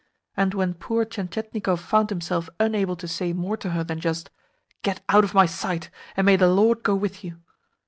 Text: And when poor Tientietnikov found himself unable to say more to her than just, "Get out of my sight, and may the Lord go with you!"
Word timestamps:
And 0.35 0.55
when 0.55 0.73
poor 0.73 1.05
Tientietnikov 1.05 1.77
found 1.79 2.09
himself 2.09 2.49
unable 2.59 2.95
to 2.95 3.07
say 3.07 3.33
more 3.33 3.55
to 3.57 3.69
her 3.69 3.83
than 3.83 3.99
just, 3.99 4.31
"Get 4.81 5.03
out 5.09 5.23
of 5.23 5.35
my 5.35 5.45
sight, 5.45 5.91
and 6.17 6.25
may 6.25 6.37
the 6.37 6.47
Lord 6.49 6.81
go 6.81 6.95
with 6.95 7.23
you!" 7.23 7.37